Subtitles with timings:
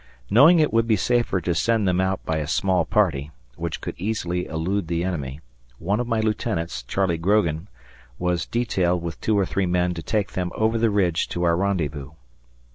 [0.31, 3.93] Knowing it would be safer to send them out by a small party, which could
[3.99, 5.41] easily elude the enemy,
[5.77, 7.67] one of my lieutenants, Charlie Grogan,
[8.17, 11.55] was detailed with two or three men to take them over the ridge to our
[11.55, 12.13] rendezvous.